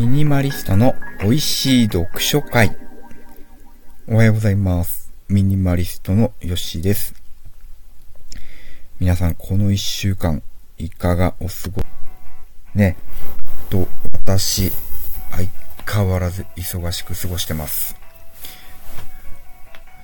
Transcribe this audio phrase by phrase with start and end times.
[0.00, 2.74] ミニマリストの美味しい読書会。
[4.08, 5.12] おはようございます。
[5.28, 7.14] ミニマリストのヨッシーです。
[8.98, 10.42] 皆さん、この一週間、
[10.78, 11.82] いかがお過ご
[12.74, 12.96] ね、
[13.68, 14.72] と、私、
[15.32, 15.50] 相
[15.86, 17.94] 変わらず忙しく過ごしてます。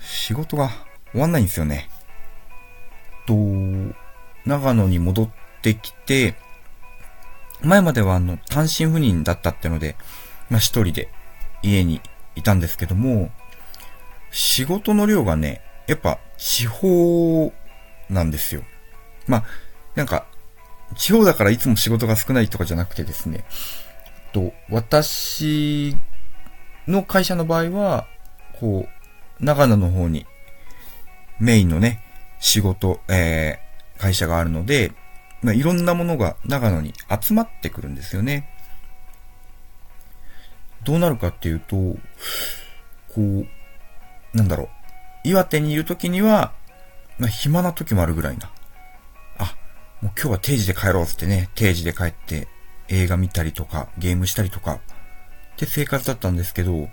[0.02, 0.72] 仕事が
[1.12, 1.88] 終わんないんですよね。
[3.26, 3.34] と、
[4.44, 5.30] 長野に戻っ
[5.62, 6.34] てきて、
[7.62, 9.96] 前まではあの、単身赴任だったってので、
[10.50, 11.08] まあ一人で
[11.62, 12.00] 家に
[12.34, 13.30] いたんですけども、
[14.30, 17.52] 仕事の量がね、やっぱ地方
[18.10, 18.62] なんですよ。
[19.26, 19.44] まあ、
[19.94, 20.26] なんか、
[20.96, 23.44] 地方だからいつも仕事が少ないとかじゃなくてですね、
[24.32, 25.96] と、私
[26.86, 28.06] の会社の場合は、
[28.60, 28.86] こ
[29.40, 30.26] う、長野の方に
[31.40, 32.02] メインのね、
[32.38, 34.92] 仕事、えー、会社があるので、
[35.42, 38.50] まあ、いろんなものが長野に集まってくるんですよね。
[40.84, 41.96] どうなるかっていうと、こ
[43.16, 43.46] う、
[44.36, 44.68] なんだろう。
[45.24, 46.52] 岩手にいる時には、
[47.18, 48.50] まあ、暇な時もあるぐらいな。
[49.38, 49.56] あ、
[50.00, 52.46] もう今日は定時で帰ろうってね、定時で帰って
[52.88, 54.78] 映画見たりとか、ゲームしたりとか、っ
[55.56, 56.88] て生活だったんですけど、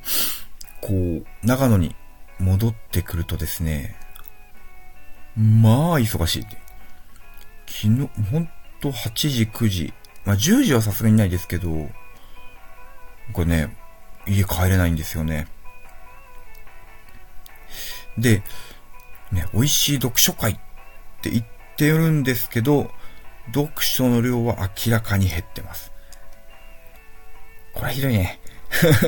[0.81, 1.95] こう、長野に
[2.39, 3.95] 戻ってくるとですね、
[5.35, 6.62] まあ、忙しいって。
[7.67, 8.49] 昨日、ほん
[8.81, 9.93] と8時、9時。
[10.25, 11.89] まあ、10時はさすがにないですけど、
[13.31, 13.77] これね、
[14.25, 15.47] 家帰れないんですよね。
[18.17, 18.43] で、
[19.31, 20.55] ね、美味しい読書会っ
[21.21, 21.45] て言っ
[21.77, 22.91] てるんですけど、
[23.47, 25.91] 読書の量は明らかに減ってます。
[27.73, 28.39] これひどいね。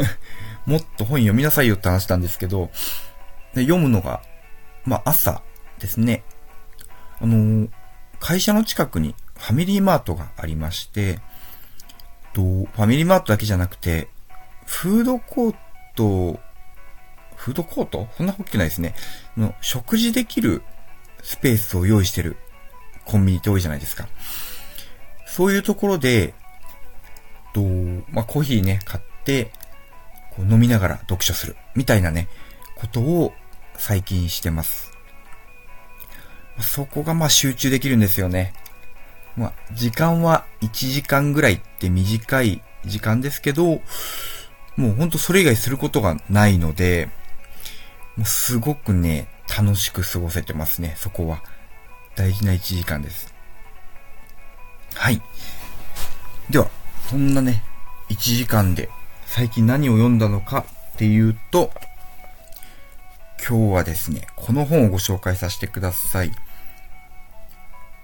[0.65, 2.71] もっと本読みなさいよって話なんですけど、
[3.53, 4.21] で読むのが、
[4.83, 5.43] まあ朝
[5.79, 6.23] ですね。
[7.21, 7.69] あのー
[8.25, 11.19] 会社の近くにファミリーマートがありまして、
[12.33, 14.07] とファミリーマートだけじゃなくて、
[14.65, 15.55] フードコー
[15.95, 16.39] ト、
[17.35, 18.07] フードコート？
[18.17, 18.95] そんな大きくないですね。
[19.37, 20.63] の食事できる
[21.21, 22.37] スペースを用意してる
[23.05, 24.07] コンビニって多いじゃないですか。
[25.27, 26.33] そういうところで、
[27.53, 27.61] と
[28.09, 29.51] まあ、コーヒーね、買って、
[30.35, 32.27] こう飲みながら読書する、みたいなね、
[32.75, 33.33] ことを
[33.77, 34.94] 最近してます。
[36.59, 38.53] そこがまあ集中できるんですよね。
[39.35, 43.81] まあ、時間は1時間ぐらいって短い時間ですけど、
[44.77, 47.09] もうほんとそれ以外することがないので、
[48.15, 49.27] もうすごくね、
[49.57, 51.43] 楽しく過ごせてますね、そこは。
[52.15, 53.33] 大事な1時間です。
[54.93, 55.21] はい。
[56.49, 56.69] では、
[57.09, 57.63] そんなね、
[58.09, 58.89] 1時間で
[59.25, 61.71] 最近何を読んだのかっていうと、
[63.47, 66.31] 今日はですね、この本をご紹介させてください。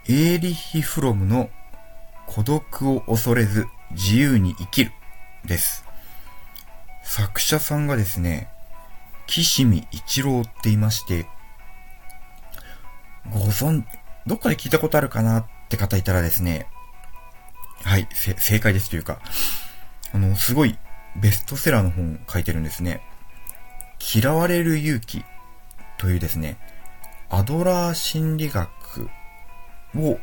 [0.09, 1.49] エーリッヒ・フロムの
[2.25, 4.91] 孤独を恐れず自由に生きる
[5.45, 5.85] です。
[7.03, 8.49] 作者さんがですね、
[9.27, 11.27] 岸見一郎って言いまして、
[13.29, 13.83] ご存、
[14.25, 16.67] どっかで聞いたことあるかなって方いたらですね、
[17.83, 19.19] はい、正解ですというか、
[20.13, 20.77] あの、すごい
[21.15, 23.01] ベストセラーの本書いてるんですね。
[24.15, 25.23] 嫌われる勇気
[25.99, 26.57] というですね、
[27.29, 29.09] アドラー心理学
[29.95, 30.19] を、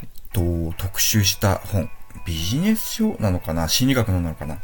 [0.00, 1.90] えっと、特集した本。
[2.26, 4.58] ビジネス書なのかな心理学なのかな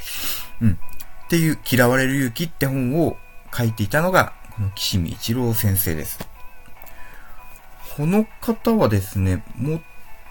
[0.61, 0.73] うん。
[0.73, 3.17] っていう、嫌われる勇気って本を
[3.57, 6.19] 書いていたのが、この岸見一郎先生です。
[7.97, 9.81] この方はですね、もう、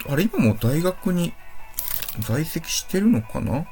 [0.10, 1.34] あれ今も大学に
[2.20, 3.66] 在籍してるのかな？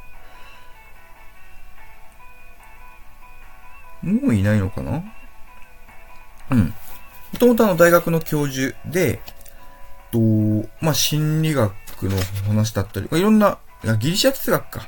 [4.02, 5.04] もういないのかな？
[6.50, 6.74] うん。
[7.34, 9.22] もともとあの大学の教授で、
[10.12, 10.20] と、
[10.82, 11.74] まあ、心理学
[12.04, 12.18] の
[12.48, 14.88] 話だったり、まあいろんな、いやギリシャ哲学か。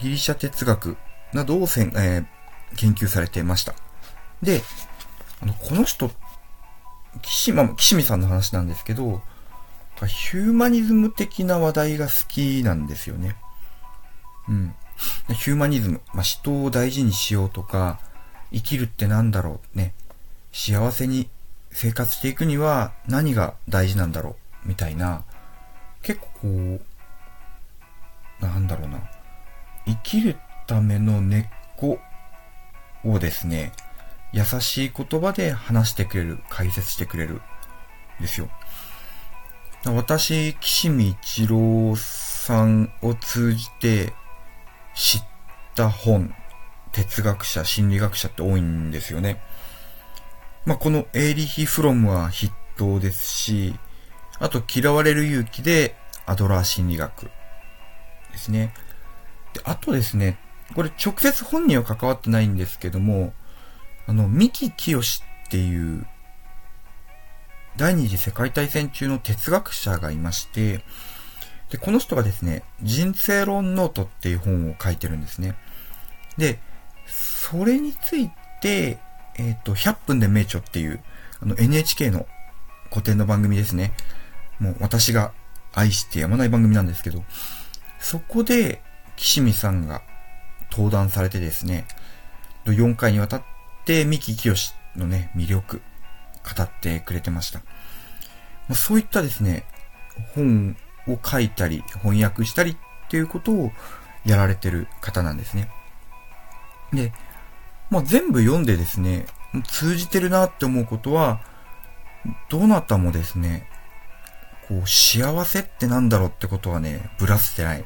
[0.00, 0.96] ギリシャ哲学
[1.32, 2.42] などをせん、えー
[2.76, 3.74] 研究されていました。
[4.42, 4.62] で、
[5.40, 6.10] あの、この人、
[7.22, 9.22] 岸、まあ、岸見さんの話なんですけど、
[10.06, 13.36] ヒューマニズム的な話題が好きなんですよね。
[14.48, 14.74] うん。
[15.28, 18.00] ヒューマニズム、まあ、人を大事にしようとか、
[18.52, 19.94] 生きるってなんだろうね。
[20.52, 21.28] 幸せに
[21.72, 24.68] 生活していくには何が大事なんだろう？
[24.68, 25.24] みたいな、
[26.02, 26.80] 結構、
[28.40, 28.98] なんだろうな。
[29.86, 30.36] 生きる
[30.66, 31.46] ための根っ
[31.76, 31.98] こ
[33.04, 33.72] をですね、
[34.32, 37.40] 優しい言葉で話してくれる、解説してくれる、
[38.20, 38.48] ですよ。
[39.84, 44.12] 私、岸見一郎さんを通じて
[44.94, 45.22] 知っ
[45.74, 46.32] た本、
[46.92, 49.42] 哲学者、心理学者って多いんですよね。
[50.64, 53.74] まあ、このエーリヒ・フロムは筆頭ですし、
[54.38, 57.30] あと嫌われる勇気でアドラー心理学
[58.30, 58.72] ですね。
[59.54, 60.38] で、あとですね、
[60.74, 63.32] これ直接本人は関わってないんですけども、
[64.06, 65.02] あの、三木清っ
[65.50, 66.06] ていう、
[67.76, 70.84] 第二次世界大戦中の哲学者がいまして、
[71.70, 75.56] で、この人がですね、人生論ノートっていう本を書いてるんですね。
[76.36, 76.58] で、
[77.06, 78.30] それについ
[78.60, 78.98] て、
[79.36, 81.00] えっ、ー、と、100分で名著っていう、
[81.40, 82.26] あの NHK の
[82.90, 83.92] 古典の番組ですね。
[84.58, 85.32] もう私が
[85.72, 87.24] 愛してやまない番組なんですけど、
[87.98, 88.82] そこで、
[89.16, 90.02] 岸見さんが
[90.70, 91.86] 登壇されてですね、
[92.64, 93.42] 4回にわたっ
[93.84, 94.54] て三木清
[94.96, 95.82] のね、魅力、
[96.56, 97.62] 語ってくれてました。
[98.74, 99.64] そういったですね、
[100.34, 100.76] 本
[101.08, 102.76] を書いたり、翻訳したりっ
[103.08, 103.70] ていうことを
[104.24, 105.70] やられてる方なんですね。
[106.92, 107.12] で、
[107.92, 109.26] まあ、全部読んでですね、
[109.64, 111.42] 通じてるなって思うことは、
[112.48, 113.68] どなたもですね、
[114.66, 117.84] こう、幸せってなんだろうってことはね、ぶらせてない。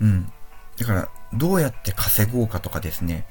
[0.00, 0.32] うん。
[0.80, 3.24] だから、どうやって稼ごうかとかですね、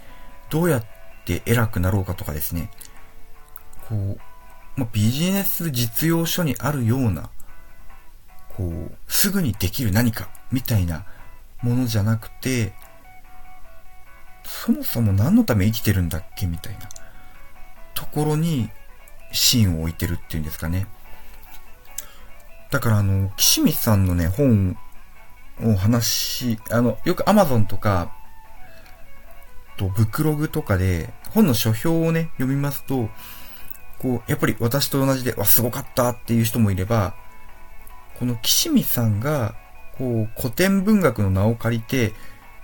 [0.50, 0.86] どうやっ
[1.26, 2.72] て偉くなろうかとかですね、
[3.90, 4.20] こう、
[4.80, 7.30] まあ、ビジネス実用書にあるような、
[8.56, 11.06] こう、すぐにできる何か、みたいな
[11.62, 12.74] ものじゃなくて、
[14.48, 16.88] そもそも何のため生きてるんだっけみたいな
[17.94, 18.70] ところに
[19.34, 20.88] 芯を置いてるっていうんですかね。
[22.72, 24.78] だからあの、岸見さんのね、本
[25.62, 28.14] を話し、あの、よく Amazon とか、
[29.78, 33.10] と、ブクログとかで、本の書評をね、読みますと、
[34.00, 37.16] こう、やっぱり私と同じで、わ、すごかったっていう人もいれば、
[38.20, 39.56] この岸見さんが、
[39.98, 42.14] こう、古典文学の名を借りて、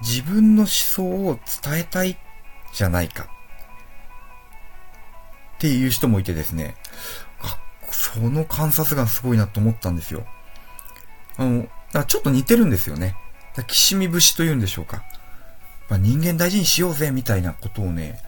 [0.03, 2.17] 自分の思想を伝えたい
[2.73, 3.23] じゃないか。
[3.23, 3.27] っ
[5.59, 6.75] ていう人もいてですね、
[7.41, 7.57] あ、
[7.89, 10.25] その観察がすごいなと思ったんですよ。
[11.37, 11.67] あの、
[12.05, 13.15] ちょっと似てるんですよね。
[13.67, 15.03] きしみ節というんでしょうか。
[15.89, 18.19] まあ、人間大事にしようぜみたいなことをね、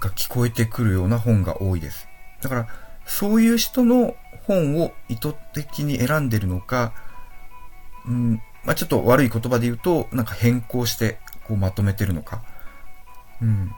[0.00, 2.06] が聞こえてくるような本が多いです。
[2.42, 2.68] だから、
[3.06, 4.14] そういう人の
[4.46, 6.92] 本を意図的に選んでるのか、
[8.06, 12.42] うん、まあ、ちょっと悪い言葉で言うと、なんか変更して、こうまとめてるのか。
[13.40, 13.70] うん。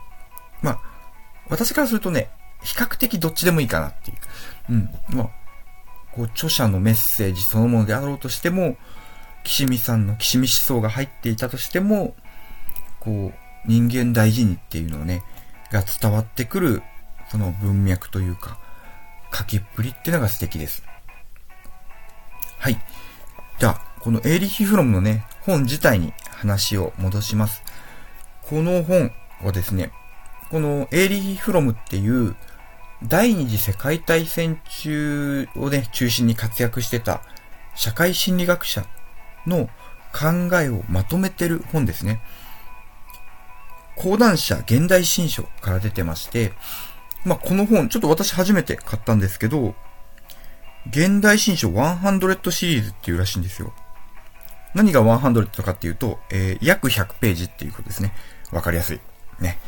[0.61, 0.79] まあ、
[1.47, 2.31] 私からするとね、
[2.63, 4.17] 比較的どっちでもいいかなっていう。
[4.73, 4.89] うん。
[5.09, 5.29] まあ、
[6.11, 8.77] こう、著者のメッセージそのものであろうとしても、
[9.43, 12.15] 岸見さんの岸見思想が入っていたとしても、
[12.99, 15.23] こう、人間大事にっていうのをね、
[15.71, 16.81] が伝わってくる、
[17.29, 18.57] その文脈というか、
[19.31, 20.83] 書きっぷりっていうのが素敵です。
[22.57, 22.81] はい。
[23.59, 27.63] じゃあ、このエーリヒ・フロムのね、本自体に話を戻します。
[28.41, 29.11] この本
[29.43, 29.91] はですね、
[30.49, 32.35] このエーリヒ・フロムっていう
[33.03, 37.21] 第二次世界大戦中をね、中心に活躍してた
[37.75, 38.85] 社会心理学者
[39.45, 39.69] の
[40.11, 42.21] 考えをまとめてる本ですね。
[43.95, 46.53] 講談社現代新書から出てまして、
[47.25, 49.75] まあ、この本、ちょっと私初めて買ったんですけど、
[50.89, 53.73] 現代新書100シリーズっていうらしいんですよ。
[54.73, 58.13] 何が100かっていうと、えー、約100ページっていうことですね。
[58.51, 58.99] わかりやすい。
[59.39, 59.59] ね。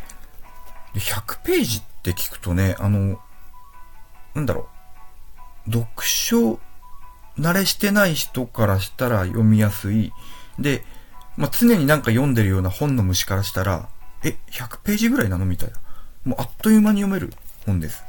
[0.93, 3.19] で、100ページって聞くとね、あの、
[4.35, 4.67] なんだろ
[5.67, 5.71] う。
[5.71, 6.59] 読書
[7.37, 10.11] 慣れしてない人からしたら読みやすい。
[10.59, 10.83] で、
[11.37, 13.89] まあ、常になんか読んでるような本の虫からしたら、
[14.23, 15.75] え、100ページぐらいなのみたいな。
[16.25, 17.33] もうあっという間に読める
[17.65, 18.03] 本です。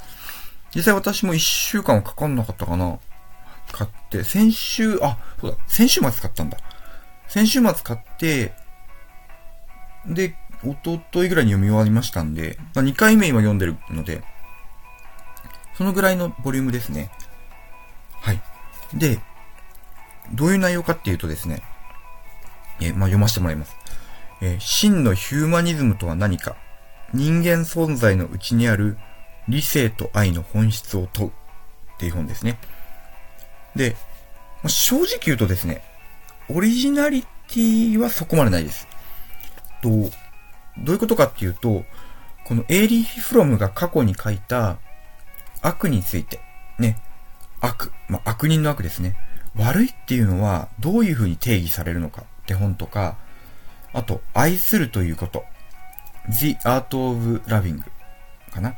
[0.74, 2.98] 実際私も1週間はかかんなかったかな。
[3.70, 6.58] 買って、先週、あ、そうだ、先週末買ったんだ。
[7.32, 8.52] 先週末買って、
[10.04, 10.34] で、
[10.66, 14.22] おとといぐらいに読み終わりましたんで、まあ、2回目今読んでるので、
[15.78, 17.10] そのぐらいのボリュームですね。
[18.20, 18.42] はい。
[18.92, 19.18] で、
[20.34, 21.62] どういう内容かっていうとですね、
[22.82, 23.74] え、まあ、読ませてもらいます。
[24.42, 26.56] えー、真のヒューマニズムとは何か
[27.14, 28.98] 人間存在のうちにある
[29.48, 31.32] 理性と愛の本質を問うっ
[31.96, 32.58] ていう本ですね。
[33.74, 33.96] で、
[34.62, 35.82] まあ、正直言うとですね、
[36.54, 38.86] オリジナリティはそこまでないです。
[39.82, 40.10] と、ど
[40.88, 41.84] ういうことかっていうと、
[42.44, 44.78] このエーリー・フロムが過去に書いた
[45.60, 46.40] 悪について、
[46.78, 46.98] ね、
[47.60, 49.16] 悪、まあ、悪人の悪ですね。
[49.56, 53.16] 悪いっていうのはどういうふうに定義されるのかって本とか、
[53.92, 55.44] あと、愛するということ。
[56.30, 57.82] The Art of Loving
[58.50, 58.74] かな。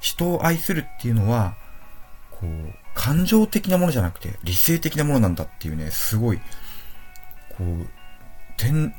[0.00, 1.54] 人を愛するっていうのは、
[2.30, 6.40] こう、感情的なものじゃなくて理性的なものなんだっていうね、すごい
[7.58, 7.86] こう、
[8.56, 8.94] 天、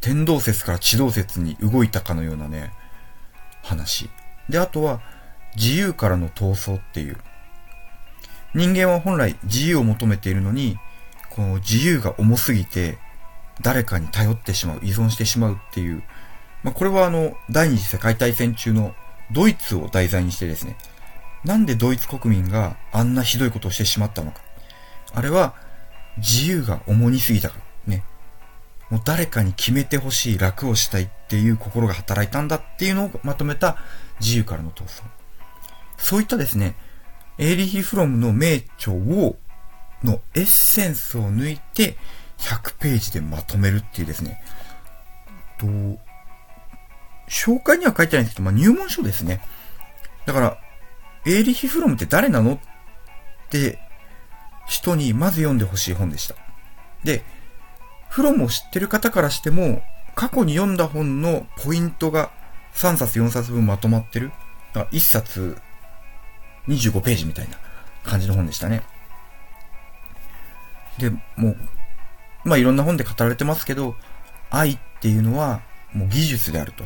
[0.00, 2.72] 天動説から地動説に動いたかのようなね、
[3.62, 4.10] 話。
[4.48, 5.00] で、あとは、
[5.56, 7.18] 自由からの闘争っていう。
[8.54, 10.78] 人間は本来自由を求めているのに、
[11.30, 12.98] この自由が重すぎて、
[13.62, 16.02] 誰かに頼ってしまう、依存してしまうっていう、
[16.62, 18.94] まあ、これはあの、第二次世界大戦中の
[19.32, 20.76] ドイツを題材にしてですね、
[21.44, 24.40] なんでドイツ国民があんなひどいことをしてしまったのか。
[25.14, 25.54] あれは、
[26.18, 27.69] 自由が重にすぎたから。
[28.90, 33.78] もう誰かに決めてほしい、楽をしたいっていう心が働いたんだっていうのをまとめた
[34.20, 35.02] 自由からの闘争。
[35.96, 36.74] そういったですね、
[37.38, 39.36] エーリヒ・フロムの名著を、
[40.02, 41.96] のエッセンスを抜いて
[42.38, 44.42] 100ページでまとめるっていうですね、
[45.58, 45.66] と、
[47.28, 49.40] 紹介には書いてないんですけど、まあ、入門書ですね。
[50.26, 50.58] だから、
[51.26, 52.58] エーリヒ・フロムって誰なのっ
[53.50, 53.78] て
[54.66, 56.34] 人にまず読んでほしい本でした。
[57.04, 57.24] で、
[58.10, 59.82] フロムを知ってる方からしても、
[60.16, 62.30] 過去に読んだ本のポイントが
[62.74, 64.32] 3冊4冊分まとまってる。
[64.74, 65.56] だ1冊
[66.68, 67.56] 25ページみたいな
[68.04, 68.82] 感じの本でしたね。
[70.98, 71.56] で、もう、
[72.44, 73.94] まあいろんな本で語られてますけど、
[74.50, 75.62] 愛っていうのは
[75.92, 76.84] もう技術であると。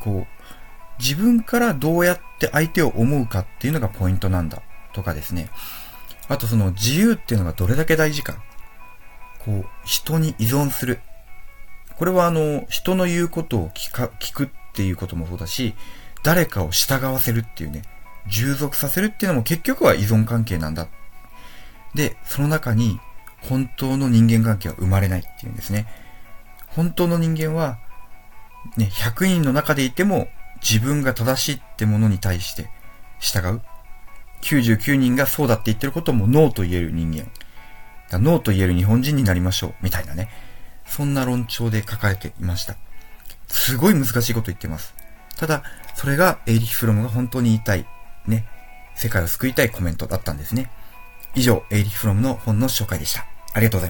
[0.00, 0.26] こう、
[0.98, 4.62] 自分からどうやって相手を思うかっていうのがポイントなんだ
[4.94, 5.50] とかですね。
[6.28, 8.42] あとその自由っていうのがどれだけ大事か。
[9.44, 11.00] こう、人に依存する。
[11.96, 15.74] これはあの、人の言うことを聞か、聞くっていうこともそうだし、
[16.22, 17.82] 誰かを従わせるっていうね、
[18.28, 20.88] 従属させるっていうのも結局は依存関係なんだ。
[21.94, 22.98] で、その中に
[23.40, 25.86] 本当の人間関係は生まれないっていうんですね。
[26.68, 27.78] 本当の人間は、
[28.76, 30.28] ね、100人の中でいても
[30.62, 32.70] 自分が正しいってものに対して
[33.18, 33.60] 従う。
[34.42, 37.30] 99人がそうだって言ってることもノーと言える人間。
[38.18, 39.74] ノーと言える日本人になりましょう。
[39.82, 40.28] みたいなね。
[40.86, 42.76] そんな論調で書かれていました。
[43.48, 44.94] すごい難しいこと言ってます。
[45.36, 45.62] ただ、
[45.94, 47.86] それがエイリヒ・フロムが本当に言いたい、
[48.26, 48.46] ね、
[48.94, 50.70] 世界を救いたいコメントだったんですね。
[51.34, 53.26] 以上、エイリヒ・フロムの本の紹介でした。
[53.54, 53.80] ありがとうございます。